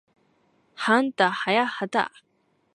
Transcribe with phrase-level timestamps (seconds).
[0.73, 2.11] はあんたはやはた